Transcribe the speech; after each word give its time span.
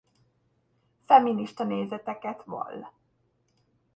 Feminista 1.05 1.63
nézeteket 1.63 2.43
vall. 2.45 2.87